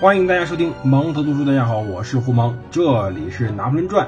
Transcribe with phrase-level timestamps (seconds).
[0.00, 1.44] 欢迎大家收听蒙头读书。
[1.44, 4.06] 大家好，我是胡蒙，这里是《拿破仑传》。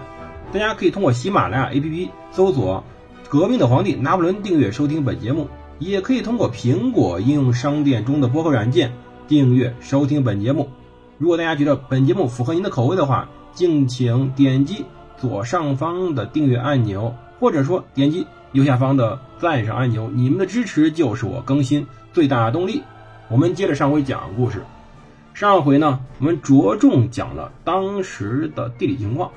[0.55, 2.85] 大家可以通过喜马拉雅 APP 搜索
[3.29, 5.49] “革命的皇帝拿破仑”订阅收听本节目，
[5.81, 8.93] 也可以通过苹果应用商店中的播客软件
[9.27, 10.69] 订阅收听本节目。
[11.19, 14.85] 如果大家觉得本节目符合您的口味的话，敬请点击
[15.19, 20.09] 左上方的订阅按钮，或者说点击右下方的赞赏按钮。
[20.15, 22.81] 你们的支持就是我更新最大的动力。
[23.29, 24.63] 我们接着上回讲故事。
[25.41, 29.33] 上回呢，我们着重讲了当时的地理情况。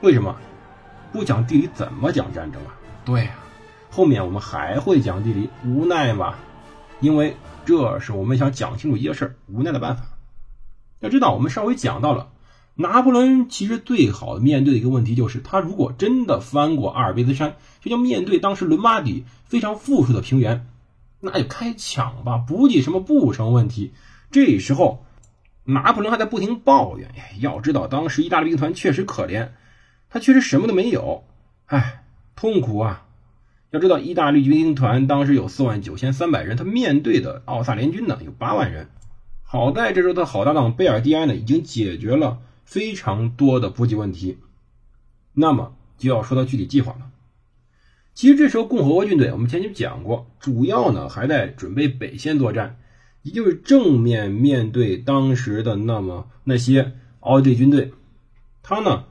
[0.00, 0.36] 为什么
[1.12, 2.78] 不讲地理，怎么讲战争啊？
[3.04, 3.30] 对呀，
[3.90, 6.36] 后面我们还会讲地理，无奈嘛，
[7.00, 10.04] 因为这是我们想讲清楚一些事儿，无奈的办法。
[11.00, 12.28] 要知道，我们上回讲到了，
[12.76, 20.64] 拿破仑其实最好面对的一个问题就是，他如果真的翻过阿尔卑斯山，就要面对当时伦巴底非常富庶的平原。
[21.18, 23.94] 那就开抢吧，补给什么不成问题。
[24.30, 25.04] 这时候，
[25.64, 27.10] 拿破仑还在不停抱怨。
[27.40, 29.48] 要知道，当时意大利兵团确实可怜，
[30.08, 31.24] 他确实什么都没有，
[31.66, 32.04] 唉，
[32.36, 33.06] 痛苦啊！
[33.70, 38.88] 要知道，意大利军团当时有四万九千三百人，他面对的奥萨联军呢有八万人。
[39.42, 44.38] 好在这时候，他好搭档贝尔蒂埃呢已经解决了非常多的补给问题。
[45.32, 47.10] 那么就要说到具体计划了。
[48.14, 52.76] 其实这时候，共和国军队我们前面讲过，主要呢还在准备北线作战，
[53.24, 57.92] 也就是正面面对当时的那么那些奥地利军队。
[58.62, 59.06] 他呢，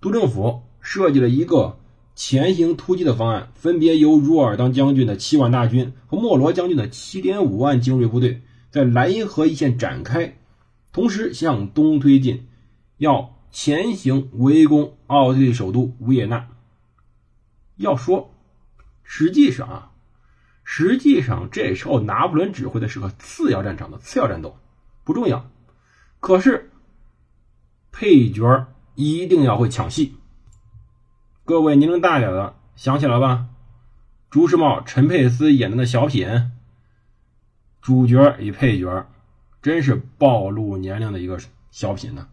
[0.00, 1.80] 督政府设计了一个
[2.14, 10.36] 前行突击的方案，分别由茹尔当将军的七万大军和莫罗将军的七点五万精锐部队在莱茵河一线展开，
[10.92, 12.46] 同时向东推进，
[12.98, 16.48] 要前行围攻奥地利首都维也纳。
[17.76, 18.30] 要说。
[19.06, 19.90] 实际上啊，
[20.64, 24.58] 实际上这时候拿破仑指挥的是个次要战场的次要战斗，
[25.04, 25.48] 不重要。
[26.18, 26.70] 可是
[27.92, 30.16] 配角一定要会抢戏。
[31.44, 33.46] 各位年龄大点的想起来吧？
[34.30, 36.50] 朱时茂、陈佩斯演的那小品，
[37.80, 39.06] 主角与配角，
[39.62, 41.38] 真是暴露年龄的一个
[41.70, 42.28] 小品呢。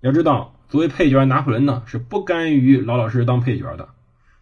[0.00, 3.88] 要知道，作为配角，拿破仑呢是不甘于老老实实当配角的，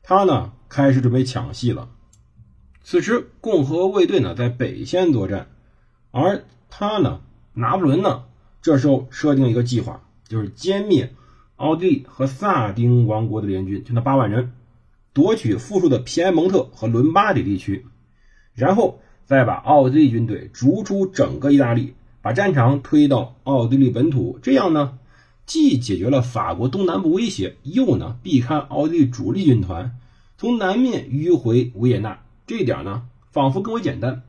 [0.03, 0.53] 他呢。
[0.71, 1.89] 开始准备抢戏了。
[2.91, 5.49] 此时，共和卫队呢在北线作战，
[6.11, 7.21] 而他呢，
[7.53, 8.23] 拿破仑呢，
[8.63, 11.13] 这时候设定一个计划，就是歼灭
[11.57, 14.55] 奥地利和萨丁王国的联军，就那八万人，
[15.13, 17.85] 夺取富庶的皮埃蒙特和伦巴底地区，
[18.55, 24.39] 然后再把奥地利军队逐出整个意大利，把战场推到奥地利本土。
[24.41, 24.99] 这样呢，
[25.45, 29.99] 既解决了法国东南部威胁，又呢避开奥地利主力军团。
[30.39, 34.23] 从南面迂回维也纳，这一点呢，仿佛更为简单。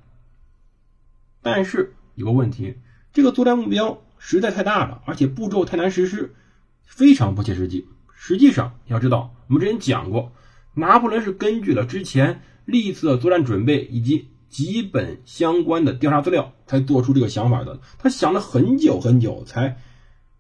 [1.42, 2.76] 但是有个问题，
[3.14, 6.36] 这个作战目标实在太大了，而且步骤太难实施，
[6.84, 7.88] 非常不切实际。
[8.14, 10.34] 实际上，要知道，我们之前讲过，
[10.74, 17.80] 拿破仑是根据了之前历次的作战准备以及几本相关的调查资料，才做出这个想法的。
[18.00, 19.78] 他想了很久很久，才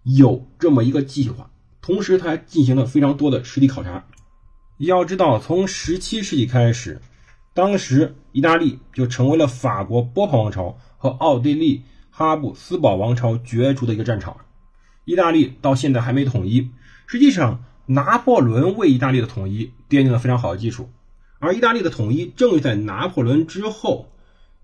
[0.03, 1.49] 有这么一个计划。
[1.81, 4.05] 同时，他还进行了非常多的实地考察。
[4.79, 7.01] 要知道，从十七世纪开始，
[7.53, 14.37] 当时意大利就成为了法国波旁王朝和奥地利哈布斯堡王朝角逐的一个战场。
[15.03, 16.69] 意大利到现在还没统一。
[17.07, 20.89] 实际上，拿破仑为意大利的统一奠定了非常好的基础。
[21.39, 24.11] 而意大利的统一，正是在拿破仑之后，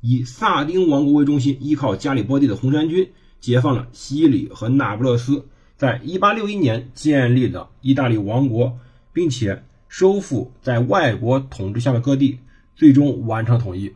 [0.01, 3.09] 以萨丁王国为中心，依靠加里波第的红衫军，
[3.39, 8.77] 解放了西里和那不勒斯，在一八六一年建立了意大利王国，
[9.11, 9.63] 并且。
[9.87, 12.39] 收复在外国统治下的各地，
[12.75, 13.93] 最终完成统一。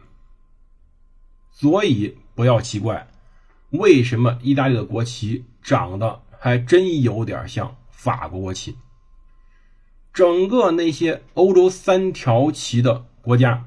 [1.51, 3.07] 所以不要奇怪，
[3.71, 8.75] 为什么意大利的国旗长得还真有点像法国国旗。
[10.13, 13.65] 整个那些欧洲三条旗的国家，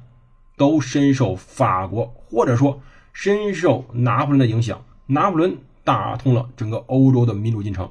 [0.57, 2.81] 都深受法国或者说
[3.13, 4.85] 深受拿破仑的影响。
[5.07, 7.91] 拿破仑打通了整个欧洲的民主进程。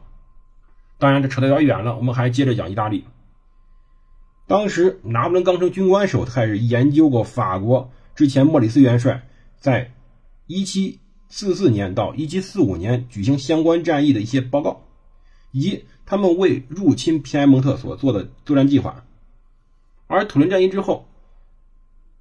[0.98, 3.06] 当然，这扯得有点远了，我们还接着讲意大利。
[4.52, 9.26] 当时拿破仑刚成军官时候，他也是研究过法国之前莫里斯元帅
[9.58, 9.94] 在
[10.50, 14.82] 1744年到1745年举行相关战役的一些报告，
[15.52, 19.06] 以及他们为入侵皮埃蒙特所做的作战计划。
[20.08, 21.08] 而土伦战役之后，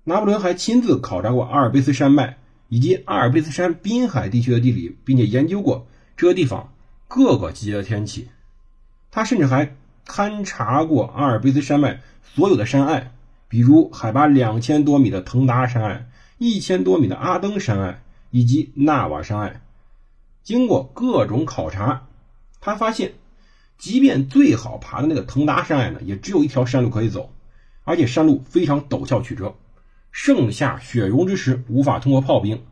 [0.05, 2.38] 拿破仑还亲自考察过阿尔卑斯山脉
[2.69, 6.73] 以及阿尔卑斯山滨海地区的地理，并且研究过这个地方
[7.09, 8.29] 各个季节的天气。
[9.11, 9.75] 他甚至还
[10.06, 12.00] 勘察过阿尔卑斯山脉。
[12.32, 13.11] 所有的山隘，
[13.49, 16.08] 比如海拔两千多米的腾达山隘、
[16.38, 19.62] 一千多米的阿登山隘以及纳瓦山隘，
[20.44, 22.06] 经过各种考察，
[22.61, 23.14] 他发现，
[23.76, 27.32] 即便最好爬的那个腾达山隘呢，也只有一条山路可以走，
[27.82, 29.56] 而且山路非常陡峭曲折，
[30.12, 32.62] 盛夏雪融之时无法通过炮兵，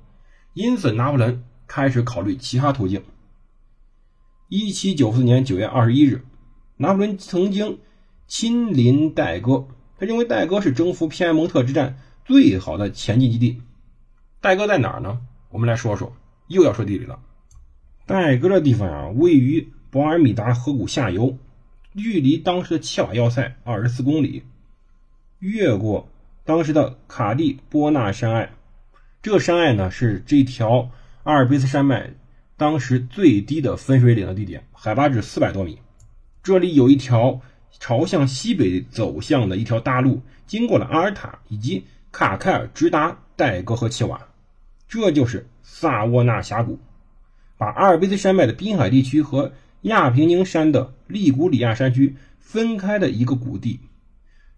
[0.55, 3.03] 因此拿破仑开始考虑其他途径。
[4.49, 6.25] 一七九四年九月二十一日，
[6.81, 7.81] 拿破仑曾经
[8.29, 9.67] 亲临戴戈，
[9.99, 13.61] 他认为戴戈是征服皮埃蒙特之战最好的前进基地。
[14.41, 15.21] 戴戈在哪儿呢？
[15.51, 16.17] 我们来说说，
[16.47, 17.19] 又要说地理了。
[18.07, 21.37] 戴戈的地方啊，位于博尔米达河谷下游，
[21.97, 24.45] 距离当时的切瓦要塞二十四公里，
[25.41, 26.09] 越过
[26.45, 28.53] 当时的卡蒂波纳山隘。
[29.21, 30.93] 这个山隘呢，是这条
[31.25, 32.15] 阿尔卑斯山脉
[32.57, 35.81] 当时最低的分水岭的地点，海拔至四百多米。
[36.43, 37.41] 这里有一条
[37.79, 44.21] 朝向西北走向的一条大路，经过了阿尔塔以及卡凯尔，直达戴戈和切瓦。
[44.89, 46.79] 这就是萨沃纳峡谷，
[47.59, 49.53] 把阿尔卑斯山脉的滨海地区和
[49.83, 53.81] 亚平宁山的利古里亚山区分开的一个谷地。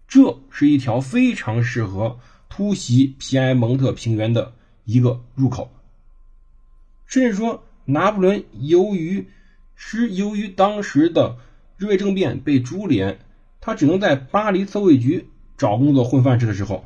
[0.07, 2.19] 这是一条非常适合
[2.49, 4.53] 突袭皮埃蒙特平原的
[4.85, 5.71] 一个入口。
[7.05, 9.27] 甚至说，拿破仑由于
[9.75, 11.37] 是由于当时的
[11.81, 13.17] 日伪政变被株连，
[13.59, 15.25] 他只能在巴黎测绘局
[15.57, 16.85] 找工作混饭吃的时候。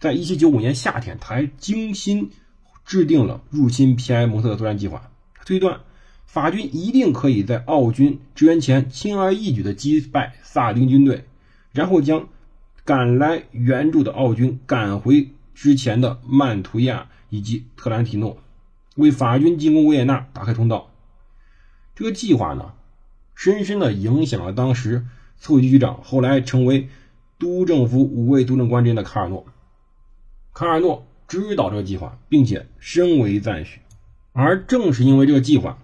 [0.00, 2.32] 在一七九五年夏天，他还精心
[2.84, 5.08] 制定了入侵皮埃蒙特的作战计划。
[5.44, 5.82] 推断
[6.24, 11.24] 法军一定可以在奥军支援前轻而易举地击败萨丁军队，
[11.70, 12.28] 然后将
[12.84, 18.36] 赶来援助的奥军赶回之前的曼图亚以及特兰提诺，
[18.96, 20.90] 为法军进攻维也纳打开通道。
[21.94, 22.72] 这个计划呢，
[23.36, 25.06] 深深的影响了当时
[25.38, 26.88] 测绘局局长，后来成为
[27.38, 29.46] 督政府五位督政官之一的卡尔诺。
[30.52, 33.80] 卡尔诺知道这个计划，并且深为赞许，
[34.32, 35.78] 而正是因为这个计划，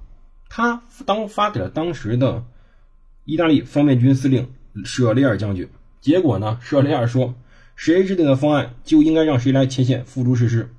[0.48, 2.42] 他当发给了当时的
[3.26, 4.48] 意大利方面军司令
[4.84, 5.68] 舍利尔将军。
[6.00, 7.34] 结果呢，舍利尔说
[7.76, 10.70] ：“谁制定的方案，就应该让谁来前线付诸实施。”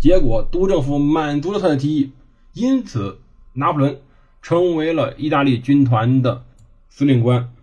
[0.00, 2.12] 结果，督政府满足了他的提议，
[2.54, 3.18] 因此
[3.52, 4.00] 拿破仑
[4.42, 6.44] 成为了意大利军团的
[6.90, 7.54] 司令官。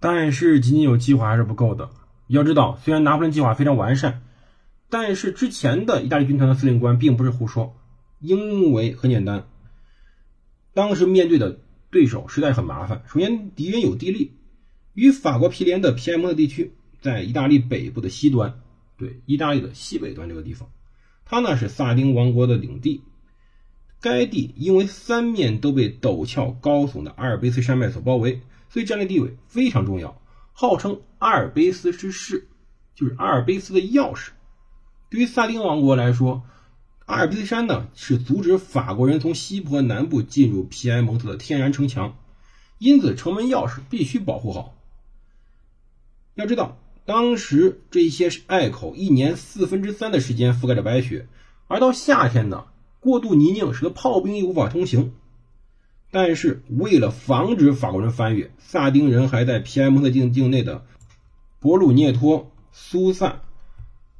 [0.00, 1.90] 但是，仅仅有计划还是不够的。
[2.28, 4.22] 要知道，虽然拿破仑计划非常完善。
[4.88, 7.74] 但是之前的意大利军团的司令官并不是胡说，
[8.20, 9.46] 因为很简单，
[10.74, 11.60] 当时面对的
[11.90, 13.02] 对手实在很麻烦。
[13.08, 14.32] 首先，敌人有地利，
[14.92, 18.60] 与法国毗连的皮埃蒙特地区在意大利北部的西端，
[18.98, 20.68] 对，意大利的西北端这个地方，
[21.24, 23.00] 它呢是萨丁王国的领地。
[24.02, 30.20] 该地因为三面都被陡峭高耸的阿尔卑斯山脉所包围，所以战略地位非常重要，
[30.52, 32.48] 号称阿尔卑斯之士，
[32.96, 34.30] 就是阿尔卑斯的钥匙。
[35.08, 36.42] 对于萨丁王国来说，
[37.06, 42.16] 阿尔卑斯山呢是阻止法国人从西部和南部进入皮埃蒙特的天然城墙，
[42.78, 44.74] 因此城门钥匙必须保护好。
[46.34, 51.28] 要知道，当时这些隘口一年四分之三的时间覆盖着白雪，
[51.68, 52.64] 而到夏天呢，
[53.02, 55.12] 过度泥泞使得炮兵也无法通行。
[56.12, 60.84] 但是为了防止法国人翻越，萨丁人还在皮埃蒙特境境内的
[61.58, 63.40] 博鲁涅托、苏萨。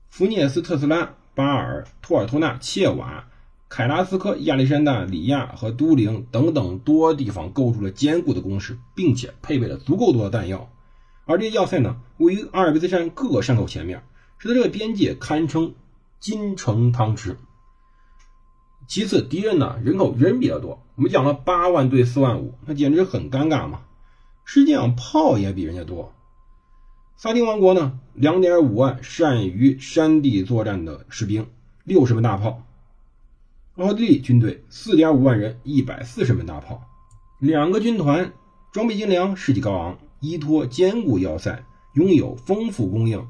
[0.08, 3.28] 福涅斯特斯拉、巴尔、托尔托纳、切瓦、
[3.68, 10.70] 凯拉斯科、亚历山大、里亚和都灵等等多地方构筑了坚固的工事，并且配备了足够多的弹药。
[11.24, 14.02] 而这些要塞呢，位于阿尔卑斯山各个山口前面，
[14.38, 15.74] 使得这个边界堪称
[16.20, 17.36] 金城汤池。
[18.86, 23.80] 其次，敌人呢人口人比较多，我们讲了八万对四万五，那简直很尴尬嘛。
[24.44, 26.12] 实际上炮也比人家多。
[27.16, 31.46] 萨丁王国呢，两点五万善于山地作战的士兵，
[31.84, 32.64] 六十门大炮；
[33.76, 36.82] 奥地利军队四点五万人，一百四十门大炮。
[37.38, 38.32] 两个军团
[38.72, 43.24] 装备精良，士气高昂，依托坚固要塞，拥有丰富供应，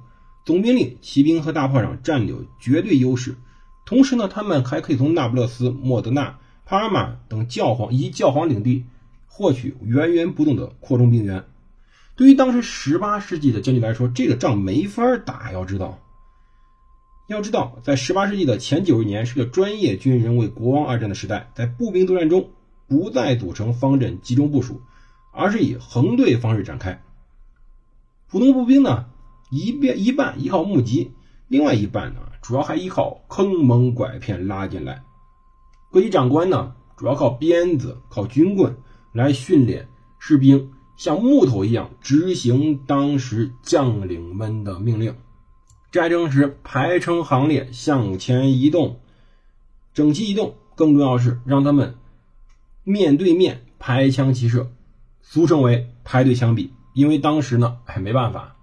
[0.44, 3.36] 总兵力、骑兵和大炮上占有绝对优势。
[3.84, 8.84] 同时呢，他们还可以从那不勒斯、莫德纳、帕尔马等教皇以及教皇领地
[9.26, 11.44] 获取源源不断的扩充兵源。
[12.14, 15.50] 对于当时十八世纪的将军来说，这个仗没法打。
[15.52, 15.98] 要知道，
[17.26, 22.50] 要知道，在十八世纪的前九十年是个专业军人为国王而战的时代，在步兵作战中
[22.86, 24.82] 不再组成方阵集中部署，
[25.32, 27.02] 而是以横队方式展开。
[28.28, 29.06] 普通步兵呢，
[29.50, 31.12] 一边一半依靠募集，
[31.52, 35.02] 另外一半呢，主要还依靠坑蒙拐骗拉进来。
[35.90, 38.74] 各级长官呢，主要靠鞭子、靠军棍
[39.12, 39.86] 来训练
[40.18, 40.72] 士兵。
[40.96, 45.14] 像木头一样执行当时将领们的命令，
[45.90, 49.00] 战争时排成行列向前移动，
[49.92, 50.54] 整齐移动。
[50.74, 51.96] 更重要是让他们
[52.82, 54.72] 面对面排枪齐射，
[55.20, 56.70] 俗称为排队枪毙。
[56.94, 58.56] 因为当时呢，还，没办法，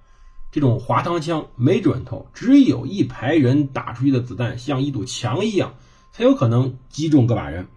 [0.51, 5.73] 这种滑膛枪没准头，只有一排人打出去的子弹像一堵墙一样，
[6.11, 7.67] 才有可能击中个把人。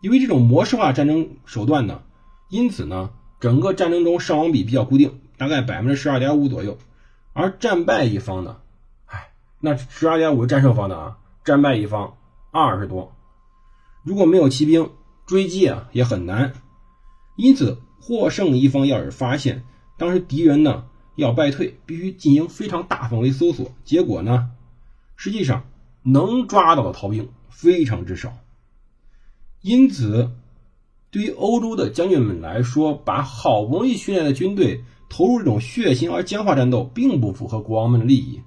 [0.00, 2.02] 因为这种模式化战争手段呢，
[2.48, 3.10] 因此呢，
[3.40, 6.76] 整个战争中伤亡比比较固定，大概百分之十二点五左右。
[7.32, 8.58] 而战败一方呢，
[9.06, 12.16] 哎，那十二点五战胜方的啊，战败一方
[12.50, 13.12] 二十多。
[14.02, 14.90] 如果没有骑兵
[15.26, 16.52] 追击啊，也很难。
[17.36, 17.78] 因此。
[17.98, 19.64] 获胜一方要是发现
[19.98, 20.84] 当时敌人呢
[21.16, 23.72] 要败退，必须进行非常大范围搜索。
[23.84, 24.50] 结果呢，
[25.16, 25.64] 实际上
[26.02, 28.32] 能抓到的逃兵非常之少。
[29.60, 30.30] 因此，
[31.10, 38.40] 对于欧洲的将军们来说，把好不容易训练的军队投入这种血腥而僵化战斗，并不符合国王们的利益。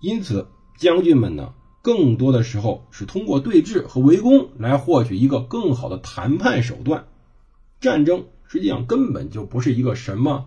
[0.00, 0.48] 因此，
[0.78, 7.04] 将军们呢，更多的时候是通过对峙和围攻来获取一个更好的谈判手段。
[7.80, 8.24] 战争。
[8.44, 10.44] 实际上根本就不是一个什么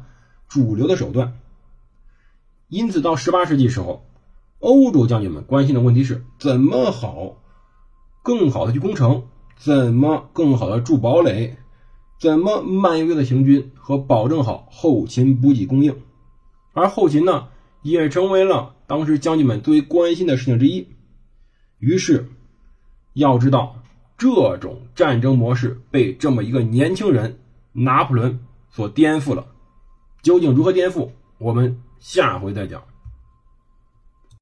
[0.48, 1.40] 主流的手段，
[2.68, 4.06] 因此到十八世纪时候，
[4.60, 7.38] 欧洲将军们关心的问题是怎么好
[8.24, 11.58] 更好的去攻城，怎么更好的筑堡垒，
[12.20, 16.02] 怎么慢悠悠的行军和保证好后勤补给供应，
[16.74, 17.48] 而后勤呢
[17.82, 20.88] 也成为了当时将军们最关心的事情之一。
[21.80, 22.30] 于是，
[23.14, 23.84] 要知道
[24.18, 27.40] 这种战争模式被这么一个年轻人。
[27.78, 29.48] 拿破仑所颠覆了，
[30.26, 31.08] 究竟如何颠覆？
[31.38, 32.82] 我们下回再讲。